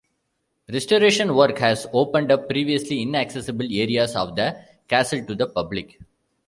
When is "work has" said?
1.35-1.85